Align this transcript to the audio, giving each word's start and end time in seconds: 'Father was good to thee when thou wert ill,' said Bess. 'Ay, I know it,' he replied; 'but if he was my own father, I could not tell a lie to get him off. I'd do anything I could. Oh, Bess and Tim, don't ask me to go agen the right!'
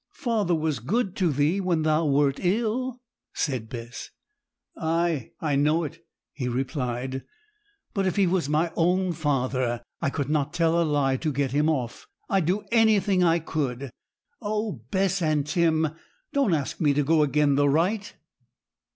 'Father 0.13 0.55
was 0.55 0.79
good 0.79 1.15
to 1.15 1.31
thee 1.31 1.61
when 1.61 1.83
thou 1.83 2.03
wert 2.03 2.39
ill,' 2.43 2.99
said 3.35 3.69
Bess. 3.69 4.09
'Ay, 4.75 5.29
I 5.39 5.55
know 5.55 5.83
it,' 5.83 6.03
he 6.33 6.47
replied; 6.49 7.21
'but 7.93 8.07
if 8.07 8.15
he 8.15 8.25
was 8.25 8.49
my 8.49 8.71
own 8.75 9.11
father, 9.11 9.83
I 10.01 10.09
could 10.09 10.27
not 10.27 10.53
tell 10.53 10.81
a 10.81 10.83
lie 10.83 11.17
to 11.17 11.31
get 11.31 11.51
him 11.51 11.69
off. 11.69 12.07
I'd 12.31 12.47
do 12.47 12.63
anything 12.71 13.23
I 13.23 13.37
could. 13.37 13.91
Oh, 14.41 14.81
Bess 14.89 15.21
and 15.21 15.45
Tim, 15.45 15.89
don't 16.33 16.55
ask 16.55 16.81
me 16.81 16.93
to 16.95 17.03
go 17.03 17.21
agen 17.23 17.53
the 17.53 17.69
right!' 17.69 18.11